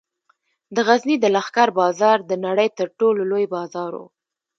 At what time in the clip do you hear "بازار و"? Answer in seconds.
3.55-4.03